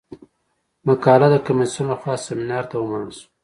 [0.87, 3.25] مقاله د کمیسیون له خوا سیمینار ته ومنل شوه.